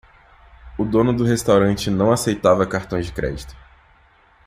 [0.79, 3.55] O dono do restaurante não aceitava cartões de crédito.